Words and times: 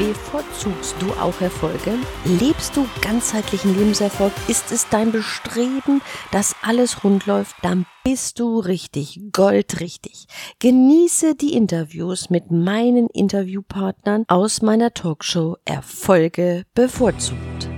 Bevorzugst 0.00 0.96
du 0.98 1.10
auch 1.20 1.42
Erfolge? 1.42 1.92
Lebst 2.24 2.74
du 2.74 2.86
ganzheitlichen 3.02 3.76
Lebenserfolg? 3.76 4.32
Ist 4.48 4.72
es 4.72 4.88
dein 4.88 5.12
Bestreben, 5.12 6.00
dass 6.32 6.56
alles 6.62 7.04
rund 7.04 7.26
läuft? 7.26 7.54
Dann 7.60 7.84
bist 8.02 8.40
du 8.40 8.60
richtig, 8.60 9.20
goldrichtig. 9.30 10.24
Genieße 10.58 11.34
die 11.34 11.52
Interviews 11.52 12.30
mit 12.30 12.50
meinen 12.50 13.08
Interviewpartnern 13.08 14.24
aus 14.28 14.62
meiner 14.62 14.94
Talkshow 14.94 15.58
Erfolge 15.66 16.64
bevorzugt. 16.74 17.68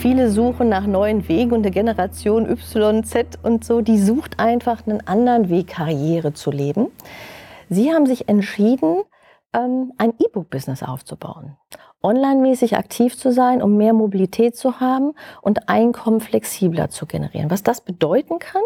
Viele 0.00 0.32
suchen 0.32 0.68
nach 0.68 0.88
neuen 0.88 1.28
Wegen 1.28 1.52
und 1.52 1.60
eine 1.60 1.70
Generation 1.70 2.50
Y, 2.50 3.04
Z 3.04 3.38
und 3.44 3.64
so, 3.64 3.82
die 3.82 4.02
sucht 4.02 4.40
einfach 4.40 4.84
einen 4.84 5.06
anderen 5.06 5.48
Weg, 5.48 5.68
Karriere 5.68 6.32
zu 6.32 6.50
leben. 6.50 6.88
Sie 7.68 7.92
haben 7.92 8.06
sich 8.06 8.28
entschieden, 8.28 9.04
ein 9.56 10.14
E-Book-Business 10.18 10.82
aufzubauen. 10.82 11.56
Online-mäßig 12.02 12.76
aktiv 12.76 13.16
zu 13.16 13.32
sein, 13.32 13.62
um 13.62 13.76
mehr 13.76 13.92
Mobilität 13.92 14.56
zu 14.56 14.80
haben 14.80 15.14
und 15.42 15.68
Einkommen 15.68 16.20
flexibler 16.20 16.90
zu 16.90 17.06
generieren. 17.06 17.50
Was 17.50 17.62
das 17.62 17.80
bedeuten 17.80 18.38
kann, 18.38 18.62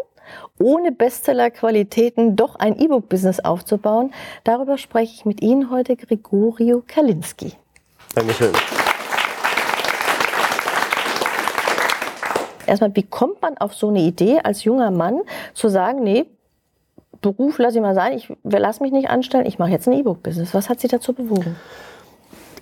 ohne 0.58 0.92
Bestseller-Qualitäten 0.92 2.36
doch 2.36 2.56
ein 2.56 2.78
E-Book-Business 2.78 3.40
aufzubauen, 3.40 4.12
darüber 4.44 4.78
spreche 4.78 5.14
ich 5.14 5.24
mit 5.24 5.42
Ihnen 5.42 5.70
heute, 5.70 5.96
Gregorio 5.96 6.82
Kalinski. 6.86 7.54
Dankeschön. 8.14 8.52
Erstmal, 12.66 12.94
wie 12.94 13.02
kommt 13.02 13.42
man 13.42 13.58
auf 13.58 13.74
so 13.74 13.88
eine 13.88 14.00
Idee 14.00 14.40
als 14.44 14.64
junger 14.64 14.90
Mann 14.90 15.20
zu 15.54 15.68
sagen, 15.68 16.02
nee, 16.02 16.26
Beruf 17.20 17.58
lasse 17.58 17.78
ich 17.78 17.82
mal 17.82 17.94
sein, 17.94 18.12
ich 18.14 18.32
lasse 18.44 18.82
mich 18.82 18.92
nicht 18.92 19.10
anstellen, 19.10 19.46
ich 19.46 19.58
mache 19.58 19.70
jetzt 19.70 19.86
ein 19.86 19.92
E-Book-Business. 19.92 20.54
Was 20.54 20.68
hat 20.68 20.80
Sie 20.80 20.88
dazu 20.88 21.12
bewogen? 21.12 21.56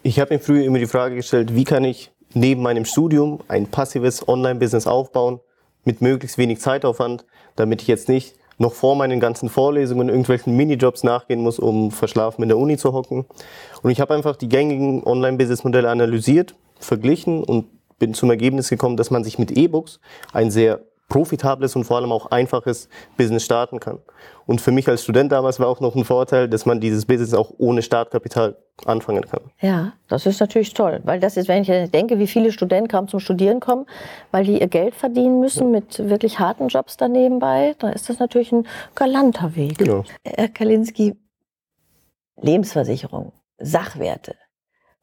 Ich 0.02 0.18
habe 0.18 0.34
mir 0.34 0.40
früher 0.40 0.64
immer 0.64 0.78
die 0.78 0.86
Frage 0.86 1.14
gestellt, 1.14 1.54
wie 1.54 1.64
kann 1.64 1.84
ich 1.84 2.10
neben 2.34 2.62
meinem 2.62 2.84
Studium 2.84 3.40
ein 3.48 3.66
passives 3.66 4.26
Online-Business 4.26 4.86
aufbauen 4.86 5.40
mit 5.84 6.02
möglichst 6.02 6.38
wenig 6.38 6.60
Zeitaufwand, 6.60 7.24
damit 7.56 7.82
ich 7.82 7.88
jetzt 7.88 8.08
nicht 8.08 8.36
noch 8.58 8.74
vor 8.74 8.96
meinen 8.96 9.20
ganzen 9.20 9.48
Vorlesungen 9.48 10.08
irgendwelchen 10.08 10.56
Minijobs 10.56 11.04
nachgehen 11.04 11.40
muss, 11.40 11.58
um 11.58 11.90
verschlafen 11.92 12.42
in 12.42 12.48
der 12.48 12.58
Uni 12.58 12.76
zu 12.76 12.92
hocken. 12.92 13.24
Und 13.82 13.90
ich 13.90 14.00
habe 14.00 14.14
einfach 14.14 14.36
die 14.36 14.48
gängigen 14.48 15.04
Online-Business-Modelle 15.04 15.88
analysiert, 15.88 16.56
verglichen 16.80 17.44
und 17.44 17.66
bin 17.98 18.14
zum 18.14 18.30
Ergebnis 18.30 18.68
gekommen, 18.68 18.96
dass 18.96 19.10
man 19.10 19.24
sich 19.24 19.38
mit 19.38 19.52
E-Books 19.52 20.00
ein 20.32 20.50
sehr 20.50 20.80
profitables 21.08 21.74
und 21.74 21.84
vor 21.84 21.96
allem 21.96 22.12
auch 22.12 22.26
einfaches 22.30 22.88
Business 23.16 23.44
starten 23.44 23.80
kann. 23.80 23.98
Und 24.46 24.60
für 24.60 24.72
mich 24.72 24.88
als 24.88 25.02
Student 25.02 25.32
damals 25.32 25.58
war 25.58 25.68
auch 25.68 25.80
noch 25.80 25.94
ein 25.94 26.04
Vorteil, 26.04 26.48
dass 26.48 26.66
man 26.66 26.80
dieses 26.80 27.06
Business 27.06 27.34
auch 27.34 27.52
ohne 27.58 27.82
Startkapital 27.82 28.56
anfangen 28.84 29.24
kann. 29.24 29.40
Ja, 29.60 29.92
das 30.08 30.26
ist 30.26 30.40
natürlich 30.40 30.74
toll, 30.74 31.00
weil 31.04 31.18
das 31.18 31.36
ist, 31.36 31.48
wenn 31.48 31.62
ich 31.62 31.90
denke, 31.90 32.18
wie 32.18 32.26
viele 32.26 32.52
Studenten 32.52 32.88
kaum 32.88 33.08
zum 33.08 33.20
Studieren 33.20 33.60
kommen, 33.60 33.86
weil 34.30 34.44
die 34.44 34.60
ihr 34.60 34.68
Geld 34.68 34.94
verdienen 34.94 35.40
müssen 35.40 35.72
ja. 35.72 35.80
mit 35.80 35.98
wirklich 36.10 36.38
harten 36.38 36.68
Jobs 36.68 36.96
da 36.96 37.08
nebenbei, 37.08 37.74
dann 37.78 37.92
ist 37.92 38.08
das 38.08 38.18
natürlich 38.18 38.52
ein 38.52 38.66
galanter 38.94 39.56
Weg. 39.56 39.78
Genau. 39.78 40.04
Herr 40.24 40.48
Kalinski, 40.48 41.16
Lebensversicherung, 42.40 43.32
Sachwerte, 43.58 44.36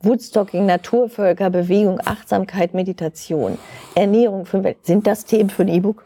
Woodstocking, 0.06 0.66
Naturvölker, 0.66 1.50
Bewegung, 1.50 2.00
Achtsamkeit, 2.06 2.74
Meditation, 2.74 3.58
Ernährung 3.96 4.46
für 4.46 4.64
Welt. 4.64 4.78
Sind 4.84 5.08
das 5.08 5.26
Themen 5.26 5.50
für 5.50 5.64
ein 5.64 5.68
E-Book? 5.70 6.04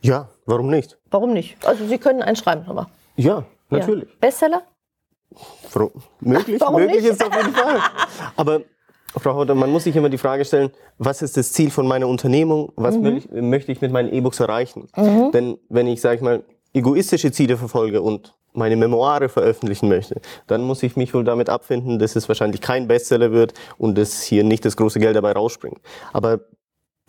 Ja, 0.00 0.28
warum 0.46 0.70
nicht? 0.70 0.98
Warum 1.10 1.32
nicht? 1.32 1.56
Also 1.66 1.86
Sie 1.86 1.98
können 1.98 2.22
eins 2.22 2.38
schreiben, 2.38 2.64
aber. 2.66 2.88
Ja, 3.16 3.44
natürlich. 3.68 4.08
Ja. 4.08 4.16
Bestseller? 4.20 4.62
Frau, 5.68 5.92
möglich, 6.20 6.60
Warum 6.60 6.80
möglich 6.80 7.02
nicht? 7.02 7.12
ist 7.12 7.24
auf 7.24 7.36
jeden 7.36 7.54
Fall. 7.54 7.78
Aber 8.36 8.62
Frau 9.16 9.34
Hodder, 9.34 9.54
man 9.54 9.70
muss 9.70 9.84
sich 9.84 9.94
immer 9.94 10.08
die 10.08 10.18
Frage 10.18 10.44
stellen, 10.44 10.70
was 10.98 11.22
ist 11.22 11.36
das 11.36 11.52
Ziel 11.52 11.70
von 11.70 11.86
meiner 11.86 12.08
Unternehmung? 12.08 12.72
Was 12.76 12.96
mhm. 12.96 13.22
möchte 13.48 13.70
ich 13.72 13.80
mit 13.80 13.92
meinen 13.92 14.12
E-Books 14.12 14.40
erreichen? 14.40 14.88
Mhm. 14.96 15.30
Denn 15.32 15.58
wenn 15.68 15.86
ich, 15.86 16.00
sage 16.00 16.16
ich 16.16 16.22
mal, 16.22 16.42
egoistische 16.72 17.32
Ziele 17.32 17.56
verfolge 17.56 18.02
und 18.02 18.34
meine 18.52 18.76
Memoire 18.76 19.28
veröffentlichen 19.28 19.88
möchte, 19.88 20.20
dann 20.46 20.62
muss 20.62 20.82
ich 20.82 20.96
mich 20.96 21.14
wohl 21.14 21.24
damit 21.24 21.48
abfinden, 21.48 21.98
dass 21.98 22.16
es 22.16 22.28
wahrscheinlich 22.28 22.60
kein 22.60 22.88
Bestseller 22.88 23.32
wird 23.32 23.54
und 23.78 23.96
dass 23.96 24.22
hier 24.22 24.44
nicht 24.44 24.64
das 24.64 24.76
große 24.76 24.98
Geld 24.98 25.16
dabei 25.16 25.32
rausspringt. 25.32 25.80
Aber 26.12 26.40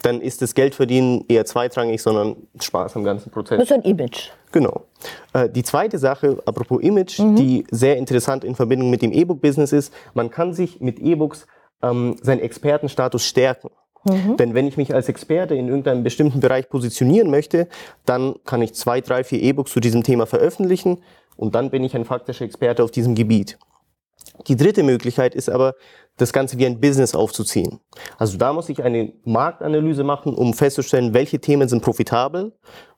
dann 0.03 0.21
ist 0.21 0.41
das 0.41 0.55
Geldverdienen 0.55 1.25
eher 1.27 1.45
zweitrangig, 1.45 2.01
sondern 2.01 2.35
Spaß 2.59 2.95
am 2.95 3.03
ganzen 3.03 3.31
Prozess. 3.31 3.59
Das 3.59 3.69
ist 3.69 3.73
ein 3.73 3.83
Image. 3.83 4.29
Genau. 4.51 4.85
Äh, 5.33 5.49
die 5.49 5.63
zweite 5.63 5.97
Sache, 5.99 6.41
apropos 6.45 6.81
Image, 6.81 7.19
mhm. 7.19 7.35
die 7.35 7.65
sehr 7.69 7.97
interessant 7.97 8.43
in 8.43 8.55
Verbindung 8.55 8.89
mit 8.89 9.01
dem 9.01 9.11
E-Book-Business 9.11 9.71
ist, 9.73 9.93
man 10.13 10.29
kann 10.29 10.53
sich 10.53 10.81
mit 10.81 10.99
E-Books 10.99 11.45
ähm, 11.83 12.17
seinen 12.21 12.39
Expertenstatus 12.39 13.25
stärken. 13.25 13.69
Mhm. 14.03 14.37
Denn 14.37 14.53
wenn 14.53 14.67
ich 14.67 14.77
mich 14.77 14.93
als 14.93 15.09
Experte 15.09 15.55
in 15.55 15.67
irgendeinem 15.67 16.03
bestimmten 16.03 16.39
Bereich 16.39 16.69
positionieren 16.69 17.29
möchte, 17.29 17.67
dann 18.05 18.35
kann 18.45 18.61
ich 18.61 18.73
zwei, 18.73 19.01
drei, 19.01 19.23
vier 19.23 19.41
E-Books 19.41 19.71
zu 19.71 19.79
diesem 19.79 20.03
Thema 20.03 20.25
veröffentlichen 20.25 21.03
und 21.37 21.55
dann 21.55 21.69
bin 21.69 21.83
ich 21.83 21.95
ein 21.95 22.05
faktischer 22.05 22.45
Experte 22.45 22.83
auf 22.83 22.91
diesem 22.91 23.15
Gebiet. 23.15 23.57
Die 24.47 24.55
dritte 24.55 24.83
Möglichkeit 24.83 25.35
ist 25.35 25.49
aber, 25.49 25.75
das 26.17 26.33
Ganze 26.33 26.57
wie 26.57 26.65
ein 26.65 26.79
Business 26.79 27.15
aufzuziehen. 27.15 27.79
Also 28.17 28.37
da 28.37 28.53
muss 28.53 28.69
ich 28.69 28.83
eine 28.83 29.13
Marktanalyse 29.23 30.03
machen, 30.03 30.35
um 30.35 30.53
festzustellen, 30.53 31.13
welche 31.13 31.39
Themen 31.39 31.67
sind 31.69 31.81
profitabel 31.81 32.51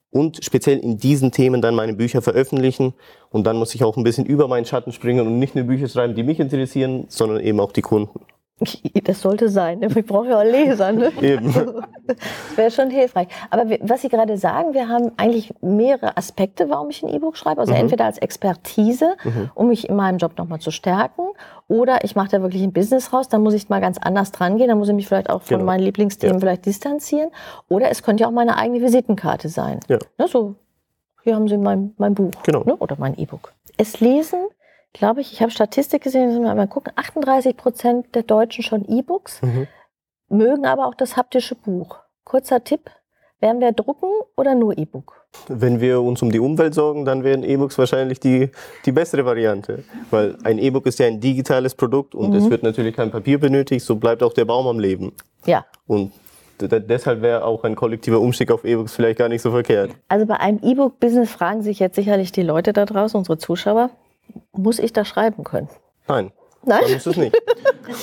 und 0.09 0.43
speziell 0.43 0.79
in 0.79 0.97
diesen 0.97 1.31
Themen 1.31 1.61
dann 1.61 1.75
meine 1.75 1.93
Bücher 1.93 2.21
veröffentlichen. 2.21 2.93
Und 3.29 3.45
dann 3.45 3.57
muss 3.57 3.75
ich 3.75 3.83
auch 3.83 3.97
ein 3.97 4.03
bisschen 4.03 4.25
über 4.25 4.47
meinen 4.47 4.65
Schatten 4.65 4.91
springen 4.91 5.25
und 5.25 5.39
nicht 5.39 5.55
nur 5.55 5.63
Bücher 5.65 5.87
schreiben, 5.87 6.15
die 6.15 6.23
mich 6.23 6.39
interessieren, 6.39 7.05
sondern 7.07 7.39
eben 7.39 7.59
auch 7.59 7.71
die 7.71 7.81
Kunden. 7.81 8.19
Das 9.03 9.21
sollte 9.21 9.49
sein. 9.49 9.81
Wir 9.81 10.03
brauchen 10.03 10.29
ja 10.29 10.39
auch 10.39 10.43
Leser. 10.43 10.91
Ne? 10.91 11.11
Eben. 11.21 11.53
Das 11.53 12.15
wäre 12.55 12.71
schon 12.71 12.89
hilfreich. 12.89 13.27
Aber 13.49 13.65
was 13.81 14.01
Sie 14.01 14.09
gerade 14.09 14.37
sagen, 14.37 14.73
wir 14.73 14.87
haben 14.87 15.11
eigentlich 15.17 15.53
mehrere 15.61 16.15
Aspekte, 16.15 16.69
warum 16.69 16.89
ich 16.89 17.03
ein 17.03 17.09
E-Book 17.09 17.35
schreibe. 17.35 17.61
Also 17.61 17.73
mhm. 17.73 17.79
entweder 17.79 18.05
als 18.05 18.17
Expertise, 18.17 19.15
mhm. 19.23 19.51
um 19.55 19.67
mich 19.67 19.89
in 19.89 19.95
meinem 19.95 20.17
Job 20.17 20.37
nochmal 20.37 20.59
zu 20.59 20.71
stärken, 20.71 21.23
oder 21.67 22.03
ich 22.03 22.15
mache 22.15 22.29
da 22.29 22.41
wirklich 22.41 22.63
ein 22.63 22.73
Business 22.73 23.13
raus, 23.13 23.29
dann 23.29 23.41
muss 23.41 23.53
ich 23.53 23.69
mal 23.69 23.81
ganz 23.81 23.97
anders 23.97 24.31
dran 24.31 24.57
gehen, 24.57 24.67
dann 24.67 24.77
muss 24.77 24.89
ich 24.89 24.95
mich 24.95 25.07
vielleicht 25.07 25.29
auch 25.29 25.41
von 25.41 25.57
genau. 25.57 25.65
meinen 25.65 25.81
Lieblingsthemen 25.81 26.35
ja. 26.35 26.39
vielleicht 26.39 26.65
distanzieren. 26.65 27.29
Oder 27.69 27.89
es 27.89 28.03
könnte 28.03 28.21
ja 28.21 28.27
auch 28.27 28.33
meine 28.33 28.57
eigene 28.57 28.81
Visitenkarte 28.81 29.49
sein. 29.49 29.79
Ja. 29.89 29.97
Ne, 30.17 30.27
so, 30.27 30.55
hier 31.23 31.35
haben 31.35 31.47
Sie 31.47 31.57
mein, 31.57 31.93
mein 31.97 32.13
Buch 32.13 32.31
genau. 32.43 32.63
ne, 32.63 32.75
oder 32.75 32.95
mein 32.99 33.17
E-Book. 33.17 33.53
Es 33.77 33.99
lesen 33.99 34.39
glaube 34.93 35.21
ich, 35.21 35.33
ich 35.33 35.41
habe 35.41 35.51
Statistik 35.51 36.03
gesehen, 36.03 36.27
müssen 36.27 36.43
wir 36.43 36.55
mal 36.55 36.67
gucken, 36.67 36.93
38 36.95 37.57
Prozent 37.57 38.15
der 38.15 38.23
Deutschen 38.23 38.63
schon 38.63 38.85
E-Books, 38.87 39.41
mhm. 39.41 39.67
mögen 40.29 40.65
aber 40.65 40.87
auch 40.87 40.95
das 40.95 41.17
haptische 41.17 41.55
Buch. 41.55 41.99
Kurzer 42.23 42.63
Tipp, 42.63 42.89
werden 43.43 43.59
wir 43.59 43.73
drucken 43.73 44.09
oder 44.37 44.55
nur 44.55 44.77
E-Book? 44.77 45.25
Wenn 45.49 45.81
wir 45.81 46.01
uns 46.01 46.21
um 46.21 46.31
die 46.31 46.39
Umwelt 46.39 46.73
sorgen, 46.73 47.03
dann 47.03 47.23
wären 47.23 47.43
E-Books 47.43 47.77
wahrscheinlich 47.77 48.19
die, 48.19 48.49
die 48.85 48.91
bessere 48.91 49.25
Variante. 49.25 49.83
Weil 50.09 50.37
ein 50.43 50.57
E-Book 50.57 50.85
ist 50.85 50.99
ja 50.99 51.07
ein 51.07 51.19
digitales 51.19 51.75
Produkt 51.75 52.15
und 52.15 52.29
mhm. 52.29 52.37
es 52.37 52.49
wird 52.49 52.63
natürlich 52.63 52.95
kein 52.95 53.11
Papier 53.11 53.39
benötigt, 53.39 53.85
so 53.85 53.97
bleibt 53.97 54.23
auch 54.23 54.33
der 54.33 54.45
Baum 54.45 54.67
am 54.67 54.79
Leben. 54.79 55.11
Ja. 55.45 55.65
Und 55.87 56.13
deshalb 56.61 57.21
wäre 57.21 57.43
auch 57.43 57.65
ein 57.65 57.75
kollektiver 57.75 58.21
Umstieg 58.21 58.49
auf 58.49 58.63
E-Books 58.63 58.93
vielleicht 58.93 59.19
gar 59.19 59.27
nicht 59.27 59.41
so 59.41 59.51
verkehrt. 59.51 59.91
Also 60.07 60.25
bei 60.25 60.39
einem 60.39 60.59
E-Book-Business 60.63 61.29
fragen 61.29 61.63
sich 61.63 61.79
jetzt 61.79 61.95
sicherlich 61.95 62.31
die 62.31 62.43
Leute 62.43 62.71
da 62.71 62.85
draußen, 62.85 63.17
unsere 63.17 63.37
Zuschauer, 63.37 63.89
muss 64.51 64.79
ich 64.79 64.93
da 64.93 65.05
schreiben 65.05 65.43
können? 65.43 65.69
Nein. 66.07 66.31
Nein? 66.65 66.81
Man 66.83 66.93
muss 66.93 67.05
es 67.05 67.17
nicht. 67.17 67.35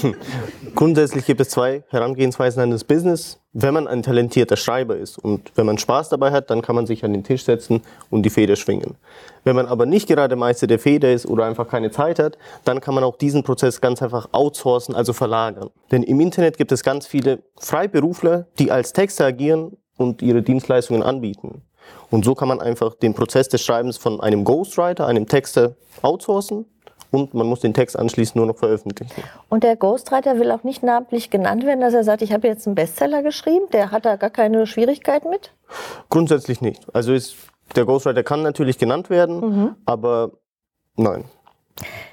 Grundsätzlich 0.75 1.25
gibt 1.25 1.41
es 1.41 1.49
zwei 1.49 1.83
Herangehensweisen 1.89 2.63
an 2.63 2.71
das 2.71 2.85
Business. 2.85 3.41
Wenn 3.53 3.75
man 3.75 3.89
ein 3.89 4.03
talentierter 4.03 4.57
Schreiber 4.57 4.97
ist 4.97 5.19
und 5.19 5.51
wenn 5.57 5.67
man 5.67 5.79
Spaß 5.79 6.11
dabei 6.11 6.31
hat, 6.31 6.51
dann 6.51 6.63
kann 6.63 6.77
man 6.77 6.87
sich 6.87 7.05
an 7.05 7.13
den 7.13 7.25
Tisch 7.25 7.45
setzen 7.45 7.83
und 8.11 8.23
die 8.23 8.31
Feder 8.31 8.57
schwingen. 8.57 8.97
Wenn 9.45 9.57
man 9.57 9.67
aber 9.67 9.87
nicht 9.87 10.07
gerade 10.07 10.37
Meister 10.37 10.67
der 10.67 10.79
Feder 10.79 11.13
ist 11.13 11.27
oder 11.27 11.47
einfach 11.47 11.69
keine 11.69 11.91
Zeit 11.91 12.19
hat, 12.19 12.39
dann 12.65 12.81
kann 12.81 12.95
man 12.95 13.03
auch 13.03 13.17
diesen 13.17 13.43
Prozess 13.43 13.81
ganz 13.81 14.03
einfach 14.03 14.29
outsourcen, 14.33 14.95
also 14.95 15.13
verlagern. 15.13 15.71
Denn 15.91 16.03
im 16.03 16.21
Internet 16.21 16.59
gibt 16.59 16.71
es 16.71 16.85
ganz 16.85 17.07
viele 17.07 17.43
Freiberufler, 17.59 18.47
die 18.59 18.71
als 18.71 18.93
Texter 18.93 19.25
agieren 19.27 19.77
und 19.97 20.23
ihre 20.23 20.43
Dienstleistungen 20.43 21.03
anbieten. 21.03 21.63
Und 22.11 22.25
so 22.25 22.35
kann 22.35 22.49
man 22.49 22.61
einfach 22.61 22.95
den 22.95 23.15
Prozess 23.15 23.49
des 23.49 23.63
Schreibens 23.63 23.97
von 23.97 24.21
einem 24.21 24.45
Ghostwriter, 24.45 25.07
einem 25.07 25.27
Texter 25.27 25.77
outsourcen 26.03 26.67
und 27.11 27.35
man 27.35 27.47
muss 27.47 27.61
den 27.61 27.75
Text 27.75 27.99
anschließend 27.99 28.37
nur 28.37 28.47
noch 28.47 28.57
veröffentlichen. 28.57 29.23
Und 29.49 29.65
der 29.65 29.77
Ghostwriter 29.77 30.39
will 30.39 30.51
auch 30.51 30.63
nicht 30.63 30.83
namentlich 30.83 31.31
genannt 31.31 31.65
werden, 31.65 31.81
dass 31.81 31.95
er 31.95 32.05
sagt, 32.05 32.23
ich 32.23 32.33
habe 32.33 32.47
jetzt 32.47 32.67
einen 32.67 32.75
Bestseller 32.75 33.23
geschrieben, 33.23 33.67
der 33.73 33.91
hat 33.91 34.05
da 34.05 34.17
gar 34.17 34.31
keine 34.31 34.67
Schwierigkeiten 34.67 35.31
mit? 35.31 35.53
Grundsätzlich 36.09 36.61
nicht. 36.61 36.83
Also 36.95 37.13
ist, 37.13 37.37
der 37.75 37.85
Ghostwriter 37.85 38.23
kann 38.23 38.43
natürlich 38.43 38.79
genannt 38.79 39.11
werden, 39.11 39.41
mhm. 39.41 39.77
aber 39.87 40.33
nein. 40.97 41.25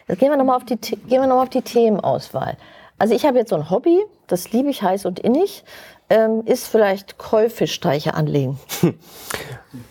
Jetzt 0.08 0.20
gehen 0.20 0.30
wir 0.30 0.38
nochmal 0.38 0.58
auf, 0.58 0.66
die, 0.66 0.78
noch 1.10 1.42
auf 1.42 1.50
die 1.50 1.62
Themenauswahl. 1.62 2.58
Also 2.98 3.14
ich 3.14 3.26
habe 3.26 3.38
jetzt 3.38 3.50
so 3.50 3.56
ein 3.56 3.70
Hobby, 3.70 4.04
das 4.28 4.52
liebe 4.52 4.70
ich 4.70 4.82
heiß 4.82 5.06
und 5.06 5.20
innig, 5.20 5.64
ähm, 6.10 6.44
ist 6.46 6.68
vielleicht 6.68 7.18
Käufischteiche 7.18 8.14
anlegen. 8.14 8.60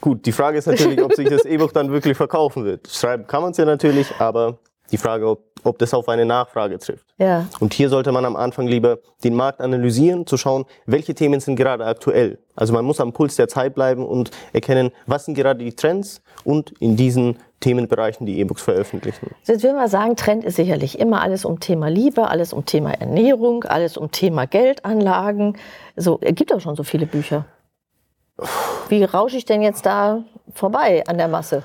Gut, 0.01 0.25
die 0.27 0.33
Frage 0.33 0.59
ist 0.59 0.67
natürlich, 0.67 1.03
ob 1.03 1.15
sich 1.15 1.29
das 1.29 1.45
E-Book 1.45 1.73
dann 1.73 1.91
wirklich 1.91 2.17
verkaufen 2.17 2.65
wird. 2.65 2.89
Schreiben 2.89 3.27
kann 3.27 3.43
man 3.43 3.51
es 3.53 3.57
ja 3.59 3.65
natürlich, 3.65 4.09
aber 4.19 4.59
die 4.91 4.99
Frage, 4.99 5.29
ob, 5.29 5.43
ob 5.65 5.79
das 5.79 5.93
auf 5.95 6.09
eine 6.09 6.25
Nachfrage 6.25 6.79
trifft. 6.79 7.07
Ja. 7.19 7.47
Und 7.61 7.75
hier 7.75 7.89
sollte 7.89 8.13
man 8.13 8.25
am 8.25 8.37
Anfang 8.37 8.67
lieber 8.67 8.99
den 9.25 9.35
Markt 9.35 9.61
analysieren, 9.61 10.27
zu 10.27 10.37
schauen, 10.37 10.65
welche 10.87 11.15
Themen 11.15 11.41
sind 11.41 11.57
gerade 11.57 11.85
aktuell. 11.85 12.39
Also 12.55 12.73
man 12.73 12.85
muss 12.85 13.01
am 13.01 13.13
Puls 13.13 13.37
der 13.37 13.49
Zeit 13.49 13.75
bleiben 13.75 14.07
und 14.07 14.31
erkennen, 14.53 14.93
was 15.07 15.25
sind 15.25 15.35
gerade 15.35 15.65
die 15.65 15.75
Trends 15.75 16.23
und 16.45 16.73
in 16.79 16.97
diesen 16.97 17.39
Themenbereichen 17.61 18.27
die 18.27 18.39
E-Books 18.39 18.63
veröffentlichen. 18.63 19.31
Jetzt 19.45 19.63
würden 19.63 19.77
wir 19.77 19.89
sagen, 19.89 20.17
Trend 20.17 20.45
ist 20.45 20.57
sicherlich 20.57 20.99
immer 20.99 21.23
alles 21.23 21.45
um 21.45 21.61
Thema 21.61 21.89
Liebe, 21.89 22.29
alles 22.29 22.53
um 22.53 22.65
Thema 22.65 22.93
Ernährung, 22.93 23.65
alles 23.65 23.97
um 23.97 24.11
Thema 24.11 24.47
Geldanlagen. 24.47 25.57
So, 25.97 26.19
es 26.21 26.35
gibt 26.35 26.53
auch 26.53 26.61
schon 26.61 26.77
so 26.77 26.83
viele 26.83 27.07
Bücher. 27.07 27.47
Wie 28.89 29.03
rausche 29.03 29.37
ich 29.37 29.47
denn 29.47 29.63
jetzt 29.63 29.87
da 29.87 30.23
vorbei 30.53 31.03
an 31.07 31.17
der 31.19 31.29
Masse? 31.29 31.63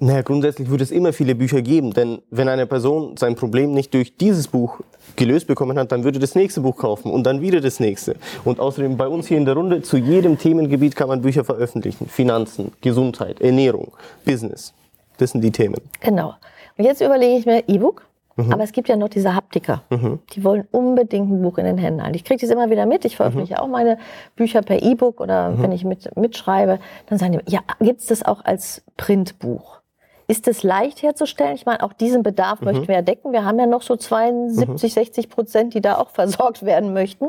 Naja, 0.00 0.22
grundsätzlich 0.22 0.68
würde 0.68 0.82
es 0.82 0.90
immer 0.90 1.12
viele 1.12 1.36
Bücher 1.36 1.62
geben, 1.62 1.92
denn 1.92 2.20
wenn 2.30 2.48
eine 2.48 2.66
Person 2.66 3.16
sein 3.16 3.36
Problem 3.36 3.72
nicht 3.72 3.94
durch 3.94 4.16
dieses 4.16 4.48
Buch 4.48 4.80
gelöst 5.14 5.46
bekommen 5.46 5.78
hat, 5.78 5.92
dann 5.92 6.02
würde 6.02 6.18
das 6.18 6.34
nächste 6.34 6.62
Buch 6.62 6.76
kaufen 6.76 7.12
und 7.12 7.24
dann 7.24 7.40
wieder 7.40 7.60
das 7.60 7.78
nächste. 7.78 8.16
Und 8.44 8.58
außerdem 8.58 8.96
bei 8.96 9.06
uns 9.06 9.28
hier 9.28 9.36
in 9.36 9.44
der 9.44 9.54
Runde, 9.54 9.82
zu 9.82 9.96
jedem 9.96 10.36
Themengebiet 10.36 10.96
kann 10.96 11.08
man 11.08 11.22
Bücher 11.22 11.44
veröffentlichen. 11.44 12.08
Finanzen, 12.08 12.72
Gesundheit, 12.80 13.40
Ernährung, 13.40 13.92
Business. 14.24 14.74
Das 15.18 15.30
sind 15.30 15.42
die 15.42 15.52
Themen. 15.52 15.80
Genau. 16.00 16.34
Und 16.76 16.84
jetzt 16.84 17.00
überlege 17.00 17.38
ich 17.38 17.46
mir 17.46 17.68
E-Book. 17.68 18.06
Mhm. 18.36 18.52
Aber 18.52 18.64
es 18.64 18.72
gibt 18.72 18.88
ja 18.88 18.96
noch 18.96 19.08
diese 19.08 19.34
Haptiker. 19.34 19.82
Mhm. 19.90 20.18
Die 20.32 20.42
wollen 20.42 20.66
unbedingt 20.72 21.30
ein 21.30 21.42
Buch 21.42 21.58
in 21.58 21.66
den 21.66 21.78
Händen 21.78 22.02
halten. 22.02 22.16
Ich 22.16 22.24
kriege 22.24 22.40
das 22.40 22.50
immer 22.50 22.68
wieder 22.68 22.86
mit. 22.86 23.04
Ich 23.04 23.16
veröffentliche 23.16 23.54
mhm. 23.54 23.60
auch 23.60 23.68
meine 23.68 23.98
Bücher 24.34 24.62
per 24.62 24.82
E-Book 24.82 25.20
oder 25.20 25.50
mhm. 25.50 25.62
wenn 25.62 25.72
ich 25.72 25.84
mit, 25.84 26.16
mitschreibe, 26.16 26.80
dann 27.06 27.18
sagen 27.18 27.32
die, 27.38 27.52
ja, 27.52 27.60
gibt 27.80 28.00
es 28.00 28.06
das 28.06 28.24
auch 28.24 28.44
als 28.44 28.82
Printbuch? 28.96 29.80
Ist 30.26 30.48
es 30.48 30.62
leicht 30.62 31.02
herzustellen? 31.02 31.54
Ich 31.54 31.66
meine, 31.66 31.82
auch 31.82 31.92
diesen 31.92 32.22
Bedarf 32.22 32.60
mhm. 32.60 32.66
möchten 32.66 32.88
wir 32.88 32.94
ja 32.96 33.02
decken. 33.02 33.32
Wir 33.32 33.44
haben 33.44 33.58
ja 33.58 33.66
noch 33.66 33.82
so 33.82 33.96
72, 33.96 34.92
60 34.92 35.28
mhm. 35.28 35.30
Prozent, 35.30 35.74
die 35.74 35.80
da 35.80 35.98
auch 35.98 36.10
versorgt 36.10 36.64
werden 36.64 36.92
möchten. 36.92 37.28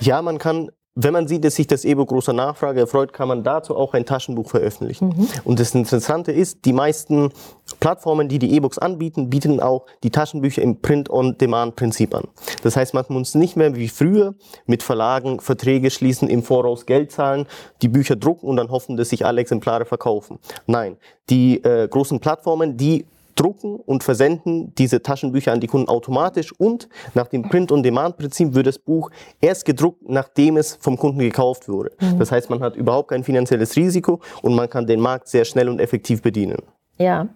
Ja, 0.00 0.22
man 0.22 0.38
kann 0.38 0.70
wenn 0.96 1.12
man 1.12 1.26
sieht, 1.26 1.44
dass 1.44 1.56
sich 1.56 1.66
das 1.66 1.84
E-Book 1.84 2.08
großer 2.08 2.32
Nachfrage 2.32 2.80
erfreut, 2.80 3.12
kann 3.12 3.26
man 3.26 3.42
dazu 3.42 3.76
auch 3.76 3.94
ein 3.94 4.06
Taschenbuch 4.06 4.48
veröffentlichen. 4.48 5.08
Mhm. 5.08 5.28
Und 5.44 5.58
das 5.58 5.74
Interessante 5.74 6.30
ist, 6.30 6.64
die 6.64 6.72
meisten 6.72 7.30
Plattformen, 7.80 8.28
die 8.28 8.38
die 8.38 8.54
E-Books 8.54 8.78
anbieten, 8.78 9.28
bieten 9.28 9.58
auch 9.60 9.86
die 10.04 10.10
Taschenbücher 10.10 10.62
im 10.62 10.80
Print-on-Demand-Prinzip 10.80 12.14
an. 12.14 12.28
Das 12.62 12.76
heißt, 12.76 12.94
man 12.94 13.04
muss 13.08 13.34
nicht 13.34 13.56
mehr 13.56 13.74
wie 13.74 13.88
früher 13.88 14.34
mit 14.66 14.84
Verlagen 14.84 15.40
Verträge 15.40 15.90
schließen, 15.90 16.28
im 16.28 16.44
Voraus 16.44 16.86
Geld 16.86 17.10
zahlen, 17.10 17.46
die 17.82 17.88
Bücher 17.88 18.14
drucken 18.14 18.46
und 18.46 18.56
dann 18.56 18.70
hoffen, 18.70 18.96
dass 18.96 19.08
sich 19.08 19.26
alle 19.26 19.40
Exemplare 19.40 19.86
verkaufen. 19.86 20.38
Nein, 20.66 20.96
die 21.28 21.62
äh, 21.64 21.88
großen 21.88 22.20
Plattformen, 22.20 22.76
die 22.76 23.06
drucken 23.34 23.76
und 23.76 24.02
versenden 24.02 24.74
diese 24.76 25.02
Taschenbücher 25.02 25.52
an 25.52 25.60
die 25.60 25.66
Kunden 25.66 25.88
automatisch 25.88 26.52
und 26.58 26.88
nach 27.14 27.28
dem 27.28 27.42
Print-on-Demand-Prinzip 27.48 28.54
wird 28.54 28.66
das 28.66 28.78
Buch 28.78 29.10
erst 29.40 29.64
gedruckt, 29.64 30.08
nachdem 30.08 30.56
es 30.56 30.76
vom 30.76 30.96
Kunden 30.96 31.18
gekauft 31.18 31.68
wurde. 31.68 31.92
Mhm. 32.00 32.18
Das 32.18 32.32
heißt, 32.32 32.50
man 32.50 32.60
hat 32.60 32.76
überhaupt 32.76 33.08
kein 33.08 33.24
finanzielles 33.24 33.76
Risiko 33.76 34.20
und 34.42 34.54
man 34.54 34.68
kann 34.68 34.86
den 34.86 35.00
Markt 35.00 35.28
sehr 35.28 35.44
schnell 35.44 35.68
und 35.68 35.80
effektiv 35.80 36.22
bedienen. 36.22 36.58
Ja. 36.98 37.28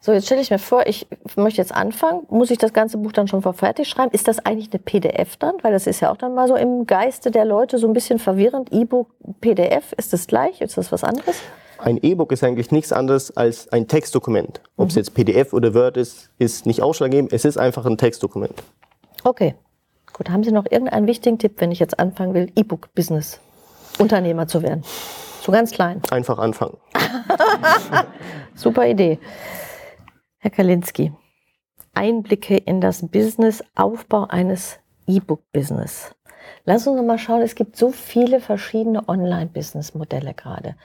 So, 0.00 0.12
jetzt 0.12 0.26
stelle 0.26 0.42
ich 0.42 0.50
mir 0.50 0.58
vor, 0.58 0.86
ich 0.86 1.06
möchte 1.36 1.62
jetzt 1.62 1.74
anfangen. 1.74 2.26
Muss 2.28 2.50
ich 2.50 2.58
das 2.58 2.74
ganze 2.74 2.98
Buch 2.98 3.12
dann 3.12 3.26
schon 3.26 3.42
fertig 3.54 3.88
schreiben? 3.88 4.10
Ist 4.12 4.28
das 4.28 4.44
eigentlich 4.44 4.70
eine 4.70 4.80
PDF 4.80 5.36
dann? 5.36 5.54
Weil 5.62 5.72
das 5.72 5.86
ist 5.86 6.00
ja 6.00 6.12
auch 6.12 6.16
dann 6.16 6.34
mal 6.34 6.46
so 6.46 6.56
im 6.56 6.86
Geiste 6.86 7.30
der 7.30 7.46
Leute 7.46 7.78
so 7.78 7.86
ein 7.86 7.94
bisschen 7.94 8.18
verwirrend. 8.18 8.70
E-Book, 8.70 9.08
PDF, 9.40 9.94
ist 9.96 10.12
das 10.12 10.26
gleich? 10.26 10.60
Ist 10.60 10.76
das 10.76 10.92
was 10.92 11.04
anderes? 11.04 11.36
Ein 11.84 11.98
E-Book 11.98 12.32
ist 12.32 12.42
eigentlich 12.42 12.70
nichts 12.70 12.92
anderes 12.92 13.36
als 13.36 13.68
ein 13.68 13.86
Textdokument. 13.86 14.62
Ob 14.78 14.88
es 14.88 14.94
mhm. 14.94 15.00
jetzt 15.00 15.14
PDF 15.14 15.52
oder 15.52 15.74
Word 15.74 15.98
ist, 15.98 16.30
ist 16.38 16.64
nicht 16.64 16.80
ausschlaggebend. 16.80 17.34
Es 17.34 17.44
ist 17.44 17.58
einfach 17.58 17.84
ein 17.84 17.98
Textdokument. 17.98 18.54
Okay. 19.22 19.54
Gut, 20.14 20.30
haben 20.30 20.42
Sie 20.44 20.50
noch 20.50 20.64
irgendeinen 20.64 21.06
wichtigen 21.06 21.38
Tipp, 21.38 21.56
wenn 21.58 21.72
ich 21.72 21.80
jetzt 21.80 21.98
anfangen 21.98 22.32
will, 22.32 22.50
E-Book-Business 22.56 23.38
Unternehmer 23.98 24.46
zu 24.46 24.62
werden? 24.62 24.82
So 25.42 25.52
ganz 25.52 25.72
klein. 25.72 26.00
Einfach 26.10 26.38
anfangen. 26.38 26.78
Super 28.54 28.88
Idee. 28.88 29.18
Herr 30.38 30.52
Kalinski, 30.52 31.12
Einblicke 31.92 32.56
in 32.56 32.80
das 32.80 33.06
Business-Aufbau 33.06 34.24
eines 34.28 34.78
E-Book-Business. 35.06 36.14
Lass 36.64 36.86
uns 36.86 37.00
mal 37.02 37.18
schauen, 37.18 37.42
es 37.42 37.54
gibt 37.54 37.76
so 37.76 37.90
viele 37.90 38.40
verschiedene 38.40 39.08
Online-Business-Modelle 39.08 40.34
gerade, 40.34 40.76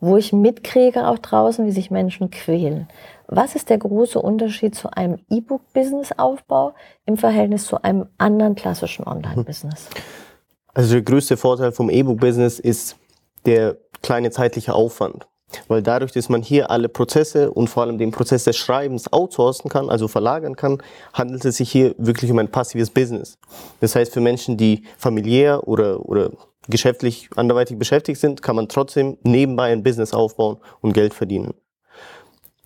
wo 0.00 0.16
ich 0.16 0.32
mitkriege 0.32 1.06
auch 1.06 1.18
draußen, 1.18 1.66
wie 1.66 1.72
sich 1.72 1.90
Menschen 1.90 2.30
quälen. 2.30 2.88
Was 3.26 3.54
ist 3.54 3.70
der 3.70 3.78
große 3.78 4.20
Unterschied 4.20 4.74
zu 4.74 4.90
einem 4.90 5.18
E-Book-Business-Aufbau 5.30 6.74
im 7.06 7.16
Verhältnis 7.16 7.66
zu 7.66 7.82
einem 7.82 8.06
anderen 8.18 8.54
klassischen 8.54 9.06
Online-Business? 9.06 9.88
Also 10.74 10.94
der 10.94 11.02
größte 11.02 11.36
Vorteil 11.36 11.72
vom 11.72 11.90
E-Book-Business 11.90 12.58
ist 12.58 12.96
der 13.46 13.76
kleine 14.02 14.30
zeitliche 14.30 14.74
Aufwand. 14.74 15.26
Weil 15.66 15.82
dadurch, 15.82 16.12
dass 16.12 16.28
man 16.28 16.42
hier 16.42 16.70
alle 16.70 16.88
Prozesse 16.88 17.50
und 17.50 17.68
vor 17.68 17.82
allem 17.82 17.98
den 17.98 18.10
Prozess 18.10 18.44
des 18.44 18.56
Schreibens 18.56 19.12
outsourcen 19.12 19.70
kann, 19.70 19.88
also 19.88 20.08
verlagern 20.08 20.56
kann, 20.56 20.82
handelt 21.12 21.44
es 21.44 21.56
sich 21.56 21.70
hier 21.70 21.94
wirklich 21.98 22.30
um 22.30 22.38
ein 22.38 22.50
passives 22.50 22.90
Business. 22.90 23.38
Das 23.80 23.94
heißt, 23.94 24.12
für 24.12 24.20
Menschen, 24.20 24.56
die 24.56 24.84
familiär 24.98 25.66
oder, 25.66 26.06
oder 26.06 26.30
geschäftlich 26.68 27.30
anderweitig 27.36 27.78
beschäftigt 27.78 28.20
sind, 28.20 28.42
kann 28.42 28.56
man 28.56 28.68
trotzdem 28.68 29.16
nebenbei 29.22 29.72
ein 29.72 29.82
Business 29.82 30.12
aufbauen 30.12 30.58
und 30.80 30.92
Geld 30.92 31.14
verdienen. 31.14 31.54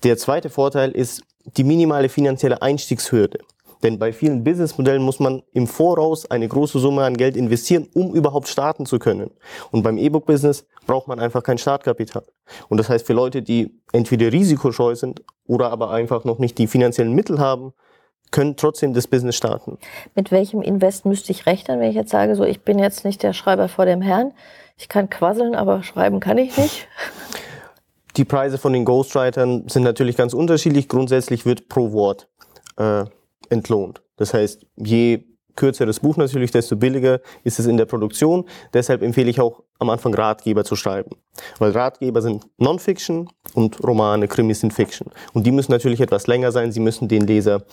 Der 0.02 0.19
zweite 0.19 0.50
Vorteil 0.50 0.90
ist 0.90 1.23
die 1.56 1.64
minimale 1.64 2.08
finanzielle 2.08 2.62
Einstiegshürde. 2.62 3.38
Denn 3.82 3.99
bei 3.99 4.12
vielen 4.12 4.44
Businessmodellen 4.44 5.02
muss 5.02 5.19
man 5.19 5.43
im 5.52 5.67
Voraus 5.67 6.31
eine 6.31 6.46
große 6.46 6.79
Summe 6.79 7.05
an 7.05 7.17
Geld 7.17 7.37
investieren, 7.37 7.88
um 7.94 8.14
überhaupt 8.14 8.49
starten 8.49 8.87
zu 8.87 8.99
können. 8.99 9.31
Und 9.70 9.82
beim 9.82 9.99
E-Book-Business 9.99 10.66
braucht 10.87 11.09
man 11.09 11.18
einfach 11.18 11.42
kein 11.42 11.59
Startkapital. 11.59 12.23
Und 12.68 12.78
das 12.78 12.88
heißt, 12.88 13.06
für 13.06 13.12
Leute, 13.12 13.42
die 13.42 13.80
entweder 13.92 14.33
risikoscheu 14.33 14.95
sind 14.95 15.23
oder 15.47 15.71
aber 15.71 15.90
einfach 15.90 16.25
noch 16.25 16.38
nicht 16.38 16.59
die 16.59 16.66
finanziellen 16.66 17.12
Mittel 17.12 17.38
haben, 17.38 17.73
können 18.30 18.56
trotzdem 18.56 18.95
das 18.95 19.06
Business 19.06 19.37
starten. 19.37 19.78
Mit 20.14 20.30
welchem 20.30 20.62
Invest 20.62 21.04
müsste 21.04 21.33
ich 21.33 21.47
rechnen, 21.47 21.80
wenn 21.80 21.90
ich 21.90 21.97
jetzt 21.97 22.11
sage, 22.11 22.35
so 22.35 22.45
ich 22.45 22.62
bin 22.62 22.78
jetzt 22.78 23.04
nicht 23.04 23.23
der 23.23 23.33
Schreiber 23.35 23.68
vor 23.68 23.85
dem 23.85 24.00
Herrn, 24.00 24.33
ich 24.78 24.88
kann 24.88 25.11
quasseln, 25.11 25.54
aber 25.54 25.83
schreiben 25.83 26.18
kann 26.18 26.38
ich 26.38 26.56
nicht? 26.56 26.88
Die 28.16 28.25
Preise 28.25 28.59
von 28.59 28.73
den 28.73 28.85
Ghostwritern 28.85 29.68
sind 29.68 29.85
natürlich 29.85 30.16
ganz 30.16 30.35
unterschiedlich. 30.35 30.88
Grundsätzlich 30.88 31.47
wird 31.47 31.68
pro 31.68 31.92
Wort 31.92 32.28
äh, 32.76 33.04
entlohnt. 33.50 34.02
Das 34.16 34.34
heißt, 34.34 34.66
je 34.76 35.25
kürzer 35.56 35.87
das 35.87 36.00
Buch 36.00 36.16
natürlich, 36.16 36.50
desto 36.50 36.76
billiger 36.76 37.20
ist 37.44 37.58
es 37.58 37.66
in 37.66 37.76
der 37.76 37.84
Produktion. 37.84 38.44
Deshalb 38.72 39.02
empfehle 39.02 39.30
ich 39.30 39.40
auch 39.40 39.62
am 39.78 39.90
Anfang 39.90 40.14
Ratgeber 40.14 40.64
zu 40.64 40.76
schreiben. 40.76 41.16
Weil 41.58 41.72
Ratgeber 41.72 42.22
sind 42.22 42.46
Non-Fiction 42.58 43.28
und 43.54 43.82
Romane, 43.82 44.28
Krimis 44.28 44.61
sind 44.61 44.72
Fiction. 44.72 45.11
Und 45.32 45.46
die 45.46 45.50
müssen 45.50 45.72
natürlich 45.72 46.00
etwas 46.00 46.26
länger 46.26 46.52
sein. 46.52 46.72
Sie 46.72 46.80
müssen 46.80 47.08
den 47.08 47.26
Leser 47.26 47.64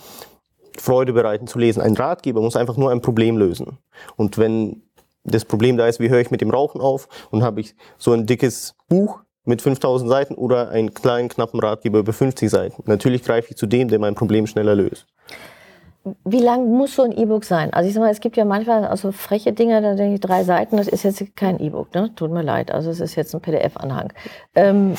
Freude 0.78 1.12
bereiten 1.12 1.46
zu 1.46 1.58
lesen. 1.58 1.80
Ein 1.80 1.94
Ratgeber 1.94 2.40
muss 2.40 2.56
einfach 2.56 2.76
nur 2.76 2.90
ein 2.90 3.00
Problem 3.00 3.36
lösen. 3.36 3.78
Und 4.16 4.38
wenn 4.38 4.82
das 5.24 5.44
Problem 5.44 5.76
da 5.76 5.86
ist, 5.86 6.00
wie 6.00 6.08
höre 6.08 6.20
ich 6.20 6.30
mit 6.30 6.40
dem 6.40 6.50
Rauchen 6.50 6.80
auf 6.80 7.08
und 7.30 7.42
habe 7.42 7.60
ich 7.60 7.74
so 7.98 8.12
ein 8.12 8.26
dickes 8.26 8.74
Buch 8.88 9.20
mit 9.44 9.62
5000 9.62 10.08
Seiten 10.08 10.34
oder 10.34 10.70
einen 10.70 10.94
kleinen, 10.94 11.28
knappen 11.28 11.60
Ratgeber 11.60 11.98
über 11.98 12.12
50 12.12 12.48
Seiten. 12.48 12.82
Natürlich 12.86 13.22
greife 13.22 13.50
ich 13.50 13.56
zu 13.56 13.66
dem, 13.66 13.88
der 13.88 13.98
mein 13.98 14.14
Problem 14.14 14.46
schneller 14.46 14.74
löst. 14.74 15.06
Wie 16.24 16.40
lang 16.40 16.70
muss 16.70 16.96
so 16.96 17.02
ein 17.02 17.12
E-Book 17.12 17.44
sein? 17.44 17.72
Also 17.74 17.88
ich 17.88 17.94
sag 17.94 18.00
mal, 18.00 18.10
es 18.10 18.20
gibt 18.20 18.36
ja 18.36 18.46
manchmal 18.46 18.86
also 18.86 19.12
freche 19.12 19.52
Dinge, 19.52 19.82
da 19.82 19.94
denke 19.94 20.14
ich 20.14 20.20
drei 20.20 20.44
Seiten, 20.44 20.78
das 20.78 20.88
ist 20.88 21.02
jetzt 21.02 21.36
kein 21.36 21.60
E-Book, 21.60 21.94
ne? 21.94 22.10
Tut 22.16 22.30
mir 22.30 22.42
leid. 22.42 22.70
Also 22.70 22.90
es 22.90 23.00
ist 23.00 23.16
jetzt 23.16 23.34
ein 23.34 23.42
PDF-Anhang. 23.42 24.12
Ähm, 24.54 24.94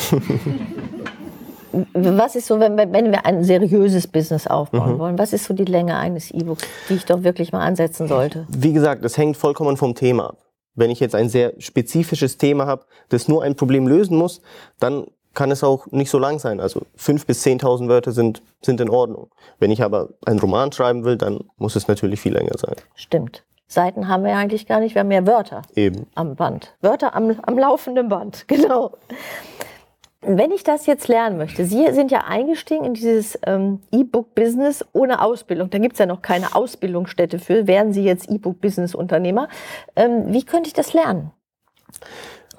was 1.93 2.36
ist 2.36 2.48
so, 2.48 2.60
wenn, 2.60 2.77
wenn, 2.77 3.12
wir 3.12 3.25
ein 3.25 3.43
seriöses 3.43 4.08
Business 4.08 4.46
aufbauen 4.46 4.93
mhm. 4.93 5.00
wollen, 5.00 5.17
was 5.17 5.34
ist 5.34 5.46
so 5.46 5.53
die 5.53 5.65
Länge 5.65 5.98
eines 5.98 6.29
E-Books, 6.31 6.63
die 6.89 6.96
ich 6.96 7.05
doch 7.05 7.24
wirklich 7.24 7.51
mal 7.51 7.65
ansetzen 7.65 8.08
sollte? 8.08 8.46
Wie 8.50 8.74
gesagt, 8.74 9.03
das 9.03 9.17
hängt 9.17 9.38
vollkommen 9.38 9.77
vom 9.77 9.96
Thema 9.96 10.29
ab. 10.29 10.38
Wenn 10.75 10.91
ich 10.91 11.00
jetzt 11.00 11.15
ein 11.15 11.29
sehr 11.29 11.53
spezifisches 11.58 12.38
Thema 12.38 12.65
habe, 12.65 12.86
das 13.10 13.27
nur 13.27 13.43
ein 13.43 13.55
Problem 13.55 13.88
lösen 13.88 14.17
muss, 14.17 14.41
dann 14.79 15.08
kann 15.33 15.51
es 15.51 15.63
auch 15.63 15.88
nicht 15.88 16.09
so 16.09 16.19
lang 16.19 16.39
sein. 16.39 16.59
Also 16.59 16.81
fünf 16.95 17.25
bis 17.25 17.45
10.000 17.45 17.88
Wörter 17.88 18.11
sind, 18.11 18.41
sind 18.61 18.81
in 18.81 18.89
Ordnung. 18.89 19.29
Wenn 19.59 19.71
ich 19.71 19.83
aber 19.83 20.09
einen 20.25 20.39
Roman 20.39 20.71
schreiben 20.71 21.03
will, 21.03 21.17
dann 21.17 21.39
muss 21.57 21.75
es 21.75 21.88
natürlich 21.88 22.19
viel 22.19 22.33
länger 22.33 22.57
sein. 22.57 22.75
Stimmt. 22.95 23.43
Seiten 23.67 24.09
haben 24.09 24.23
wir 24.23 24.31
ja 24.31 24.38
eigentlich 24.38 24.67
gar 24.67 24.81
nicht, 24.81 24.95
wir 24.95 25.00
haben 25.00 25.07
mehr 25.07 25.25
Wörter 25.25 25.61
Eben. 25.75 26.07
am 26.13 26.35
Band. 26.35 26.75
Wörter 26.81 27.15
am, 27.15 27.39
am 27.43 27.57
laufenden 27.57 28.09
Band, 28.09 28.45
genau. 28.47 28.91
Wenn 30.23 30.51
ich 30.51 30.63
das 30.63 30.85
jetzt 30.85 31.07
lernen 31.07 31.38
möchte, 31.38 31.65
Sie 31.65 31.91
sind 31.93 32.11
ja 32.11 32.25
eingestiegen 32.25 32.85
in 32.85 32.93
dieses 32.93 33.39
ähm, 33.43 33.79
E-Book-Business 33.91 34.85
ohne 34.93 35.19
Ausbildung. 35.21 35.71
Da 35.71 35.79
gibt 35.79 35.93
es 35.93 36.00
ja 36.00 36.05
noch 36.05 36.21
keine 36.21 36.53
Ausbildungsstätte 36.53 37.39
für. 37.39 37.65
Wären 37.65 37.91
Sie 37.91 38.03
jetzt 38.03 38.29
E-Book-Business-Unternehmer? 38.29 39.47
Ähm, 39.95 40.25
wie 40.27 40.43
könnte 40.43 40.67
ich 40.67 40.73
das 40.73 40.93
lernen? 40.93 41.31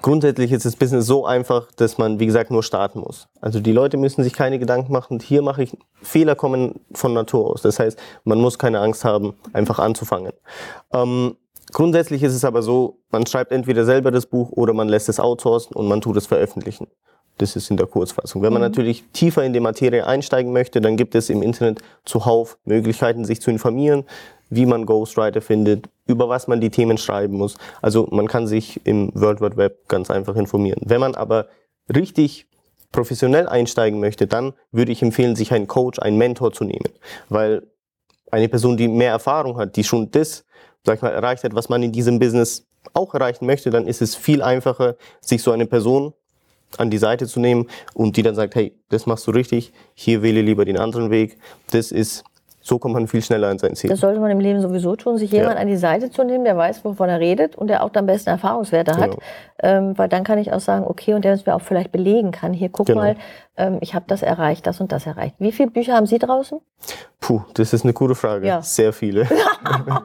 Grundsätzlich 0.03 0.51
ist 0.51 0.67
das 0.67 0.75
Business 0.75 1.07
so 1.07 1.25
einfach, 1.25 1.71
dass 1.77 1.97
man, 1.97 2.19
wie 2.19 2.27
gesagt, 2.27 2.51
nur 2.51 2.65
starten 2.65 3.01
muss. 3.01 3.29
Also 3.41 3.61
die 3.61 3.71
Leute 3.71 3.97
müssen 3.97 4.25
sich 4.25 4.33
keine 4.33 4.59
Gedanken 4.59 4.93
machen. 4.93 5.21
Hier 5.21 5.43
mache 5.43 5.63
ich, 5.63 5.77
Fehler 6.03 6.35
kommen 6.35 6.81
von 6.93 7.13
Natur 7.15 7.53
aus. 7.53 7.63
Das 7.63 7.79
heißt, 7.79 7.99
man 8.25 8.41
muss 8.41 8.59
keine 8.59 8.81
Angst 8.81 9.05
haben, 9.05 9.35
einfach 9.53 9.79
anzufangen. 9.79 10.33
Ähm, 10.93 11.37
grundsätzlich 11.73 12.25
ist 12.25 12.35
es 12.35 12.45
aber 12.45 12.63
so, 12.63 12.99
man 13.11 13.27
schreibt 13.27 13.53
entweder 13.53 13.85
selber 13.85 14.11
das 14.11 14.27
Buch 14.27 14.51
oder 14.51 14.73
man 14.73 14.89
lässt 14.89 15.09
es 15.09 15.21
outsourcen 15.21 15.77
und 15.77 15.87
man 15.87 16.01
tut 16.01 16.17
es 16.17 16.27
veröffentlichen. 16.27 16.89
Das 17.39 17.55
ist 17.55 17.71
in 17.71 17.77
der 17.77 17.87
Kurzfassung. 17.87 18.43
Wenn 18.43 18.53
man 18.53 18.61
mhm. 18.61 18.69
natürlich 18.69 19.05
tiefer 19.13 19.45
in 19.45 19.53
die 19.53 19.61
Materie 19.61 20.05
einsteigen 20.05 20.53
möchte, 20.53 20.81
dann 20.81 20.97
gibt 20.97 21.15
es 21.15 21.31
im 21.31 21.43
Internet 21.43 21.81
zuhauf 22.05 22.59
Möglichkeiten, 22.65 23.25
sich 23.25 23.41
zu 23.41 23.51
informieren, 23.51 24.05
wie 24.51 24.67
man 24.67 24.85
Ghostwriter 24.85 25.41
findet, 25.41 25.89
über 26.13 26.29
was 26.29 26.47
man 26.47 26.61
die 26.61 26.71
Themen 26.71 26.99
schreiben 26.99 27.37
muss. 27.37 27.57
Also 27.81 28.09
man 28.11 28.29
kann 28.29 28.47
sich 28.47 28.81
im 28.85 29.11
World 29.15 29.41
Wide 29.41 29.57
Web 29.57 29.89
ganz 29.89 30.11
einfach 30.11 30.37
informieren. 30.37 30.81
Wenn 30.85 31.01
man 31.01 31.15
aber 31.15 31.49
richtig 31.95 32.47
professionell 32.93 33.49
einsteigen 33.49 33.99
möchte, 33.99 34.27
dann 34.27 34.53
würde 34.71 34.93
ich 34.93 35.03
empfehlen, 35.03 35.35
sich 35.35 35.53
einen 35.53 35.67
Coach, 35.67 35.99
einen 35.99 36.19
Mentor 36.19 36.53
zu 36.53 36.65
nehmen. 36.65 36.91
Weil 37.29 37.63
eine 38.31 38.49
Person, 38.49 38.77
die 38.77 38.89
mehr 38.89 39.11
Erfahrung 39.11 39.57
hat, 39.59 39.77
die 39.77 39.85
schon 39.85 40.11
das, 40.11 40.45
sag 40.85 40.97
ich 40.97 41.03
mal, 41.03 41.11
erreicht 41.11 41.45
hat, 41.45 41.55
was 41.55 41.69
man 41.69 41.83
in 41.83 41.93
diesem 41.93 42.19
Business 42.19 42.67
auch 42.93 43.15
erreichen 43.15 43.47
möchte, 43.47 43.71
dann 43.71 43.87
ist 43.87 44.03
es 44.03 44.15
viel 44.15 44.43
einfacher, 44.43 44.97
sich 45.21 45.43
so 45.43 45.53
eine 45.53 45.67
Person 45.67 46.13
an 46.79 46.91
die 46.91 46.99
Seite 46.99 47.27
zu 47.27 47.41
nehmen 47.41 47.69
und 47.95 48.17
die 48.17 48.23
dann 48.23 48.35
sagt, 48.35 48.55
hey, 48.55 48.75
das 48.89 49.07
machst 49.07 49.27
du 49.27 49.31
richtig, 49.31 49.73
hier 49.95 50.23
wähle 50.23 50.43
lieber 50.43 50.65
den 50.65 50.79
anderen 50.79 51.11
Weg. 51.11 51.39
Das 51.71 51.93
ist, 51.93 52.25
so 52.63 52.79
kommt 52.79 52.95
man 52.95 53.09
viel 53.09 53.23
schneller 53.23 53.49
an 53.49 53.59
sein 53.59 53.75
Ziel. 53.75 53.91
Das 53.91 54.01
sollte 54.01 54.21
man 54.21 54.31
im 54.31 54.41
Leben 54.41 54.61
sowieso 54.61 54.95
tun, 54.97 55.19
sich 55.19 55.33
jemand 55.33 55.57
ja. 55.57 55.61
an 55.61 55.67
die 55.67 55.77
Seite 55.77 56.11
zu 56.11 56.23
nehmen, 56.25 56.45
der 56.45 56.57
weiß, 56.57 56.85
wovon 56.85 57.09
er 57.09 57.19
redet 57.19 57.57
und 57.57 57.69
der 57.69 57.83
auch 57.83 57.91
dann 57.91 58.07
besten 58.07 58.31
Erfahrungswerte 58.31 58.97
hat. 58.97 59.11
Genau. 59.11 59.23
Ähm, 59.59 59.99
weil 59.99 60.09
dann 60.09 60.23
kann 60.23 60.39
ich 60.39 60.53
auch 60.53 60.61
sagen, 60.61 60.85
okay, 60.87 61.15
und 61.15 61.25
der 61.25 61.35
es 61.35 61.45
mir 61.45 61.55
auch 61.55 61.61
vielleicht 61.61 61.93
belegen 61.93 62.31
kann, 62.31 62.53
hier 62.53 62.69
guck 62.69 62.87
genau. 62.87 63.01
mal, 63.01 63.17
ähm, 63.57 63.79
ich 63.81 63.95
habe 63.95 64.05
das 64.07 64.23
erreicht, 64.23 64.67
das 64.67 64.81
und 64.81 64.93
das 64.93 65.07
erreicht. 65.07 65.35
Wie 65.39 65.53
viele 65.53 65.71
Bücher 65.71 65.95
haben 65.95 66.07
Sie 66.07 66.19
draußen? 66.19 66.61
Puh, 67.21 67.43
das 67.55 67.73
ist 67.73 67.85
eine 67.85 67.93
gute 67.93 68.15
Frage. 68.15 68.47
Ja. 68.47 68.63
Sehr 68.63 68.93
viele. 68.93 69.27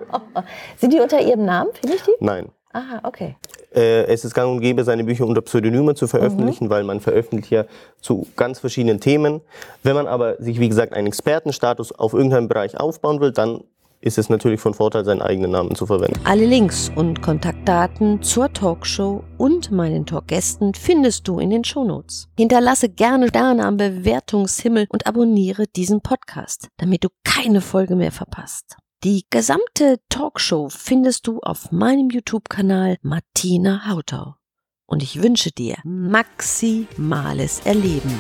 Sind 0.78 0.94
die 0.94 1.00
unter 1.00 1.22
Ihrem 1.22 1.46
Namen, 1.46 1.70
finde 1.74 1.96
ich 1.96 2.04
die? 2.04 2.16
Nein. 2.20 2.50
Aha, 2.74 3.00
okay. 3.04 3.36
Äh, 3.78 4.06
es 4.06 4.26
ist 4.26 4.34
gang 4.34 4.52
und 4.52 4.62
gäbe, 4.62 4.84
seine 4.84 5.04
Bücher 5.04 5.28
unter 5.28 5.42
Pseudonymen 5.42 5.96
zu 5.96 6.08
veröffentlichen, 6.08 6.66
mhm. 6.66 6.70
weil 6.72 6.84
man 6.84 7.00
veröffentlicht 7.00 7.52
ja 7.52 7.66
zu 8.02 8.26
ganz 8.36 8.60
verschiedenen 8.60 9.00
Themen. 9.00 9.42
Wenn 9.84 9.96
man 9.96 10.08
aber 10.08 10.42
sich, 10.42 10.60
wie 10.60 10.68
gesagt, 10.68 10.94
einen 10.94 11.08
Expertenstatus 11.08 11.92
auf 11.92 12.14
irgendeinem 12.14 12.48
Bereich 12.48 12.80
aufbauen 12.80 13.22
will, 13.22 13.32
dann 13.32 13.62
ist 14.02 14.18
es 14.18 14.30
natürlich 14.30 14.60
von 14.60 14.74
Vorteil, 14.74 15.06
seinen 15.06 15.22
eigenen 15.22 15.52
Namen 15.52 15.76
zu 15.76 15.86
verwenden. 15.86 16.20
Alle 16.24 16.46
Links 16.46 16.92
und 16.96 17.22
Kontaktdaten 17.22 18.22
zur 18.22 18.52
Talkshow 18.52 19.24
und 19.38 19.72
meinen 19.72 20.06
Talkgästen 20.06 20.74
findest 20.74 21.28
du 21.28 21.40
in 21.40 21.50
den 21.50 21.64
Shownotes. 21.64 22.28
Hinterlasse 22.38 22.90
gerne 22.90 23.28
Sterne 23.28 23.66
am 23.66 23.78
Bewertungshimmel 23.78 24.88
und 24.90 25.08
abonniere 25.08 25.66
diesen 25.76 26.02
Podcast, 26.02 26.70
damit 26.78 27.04
du 27.04 27.10
keine 27.24 27.62
Folge 27.62 27.96
mehr 27.96 28.12
verpasst. 28.12 28.78
Die 29.04 29.28
gesamte 29.30 30.00
Talkshow 30.10 30.70
findest 30.70 31.28
du 31.28 31.40
auf 31.42 31.72
meinem 31.72 32.10
YouTube-Kanal 32.10 32.98
Martina 33.04 33.88
Hautau. 33.88 34.38
Und 34.88 35.04
ich 35.04 35.22
wünsche 35.22 35.52
dir 35.52 35.76
maximales 35.84 37.60
Erleben. 37.64 38.12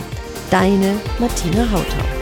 Deine 0.51 0.99
Martina 1.17 1.71
Hautau. 1.71 2.16